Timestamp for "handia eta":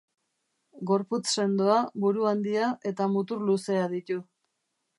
2.31-3.09